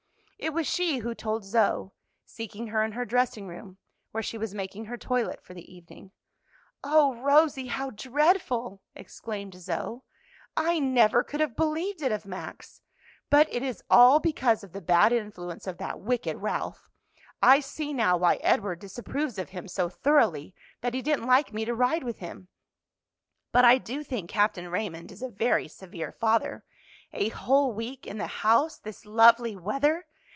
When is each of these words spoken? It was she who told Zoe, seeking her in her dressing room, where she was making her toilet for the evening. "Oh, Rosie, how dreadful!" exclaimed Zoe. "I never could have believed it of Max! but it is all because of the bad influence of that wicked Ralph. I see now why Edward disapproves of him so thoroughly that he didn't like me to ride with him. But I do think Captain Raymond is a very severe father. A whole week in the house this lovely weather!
It 0.43 0.53
was 0.55 0.65
she 0.65 0.97
who 0.97 1.13
told 1.13 1.45
Zoe, 1.45 1.91
seeking 2.25 2.65
her 2.69 2.83
in 2.83 2.93
her 2.93 3.05
dressing 3.05 3.45
room, 3.47 3.77
where 4.09 4.23
she 4.23 4.39
was 4.39 4.55
making 4.55 4.85
her 4.85 4.97
toilet 4.97 5.39
for 5.43 5.53
the 5.53 5.71
evening. 5.71 6.13
"Oh, 6.83 7.13
Rosie, 7.21 7.67
how 7.67 7.91
dreadful!" 7.91 8.81
exclaimed 8.95 9.53
Zoe. 9.53 10.01
"I 10.57 10.79
never 10.79 11.23
could 11.23 11.41
have 11.41 11.55
believed 11.55 12.01
it 12.01 12.11
of 12.11 12.25
Max! 12.25 12.81
but 13.29 13.53
it 13.53 13.61
is 13.61 13.83
all 13.87 14.19
because 14.19 14.63
of 14.63 14.71
the 14.73 14.81
bad 14.81 15.13
influence 15.13 15.67
of 15.67 15.77
that 15.77 15.99
wicked 15.99 16.37
Ralph. 16.37 16.89
I 17.43 17.59
see 17.59 17.93
now 17.93 18.17
why 18.17 18.37
Edward 18.37 18.79
disapproves 18.79 19.37
of 19.37 19.49
him 19.49 19.67
so 19.67 19.89
thoroughly 19.89 20.55
that 20.81 20.95
he 20.95 21.03
didn't 21.03 21.27
like 21.27 21.53
me 21.53 21.65
to 21.65 21.75
ride 21.75 22.03
with 22.03 22.17
him. 22.17 22.47
But 23.51 23.63
I 23.63 23.77
do 23.77 24.03
think 24.03 24.31
Captain 24.31 24.69
Raymond 24.71 25.11
is 25.11 25.21
a 25.21 25.29
very 25.29 25.67
severe 25.67 26.11
father. 26.11 26.65
A 27.13 27.29
whole 27.29 27.71
week 27.73 28.07
in 28.07 28.17
the 28.17 28.25
house 28.41 28.79
this 28.79 29.05
lovely 29.05 29.55
weather! 29.55 30.07